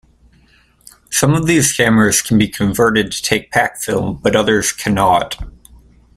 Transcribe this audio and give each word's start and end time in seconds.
Some 1.11 1.35
of 1.35 1.45
these 1.45 1.73
cameras 1.73 2.23
can 2.23 2.39
be 2.39 2.47
converted 2.47 3.11
to 3.11 3.21
take 3.21 3.51
pack 3.51 3.79
film, 3.83 4.19
but 4.23 4.35
others 4.35 4.71
cannot. 4.71 5.35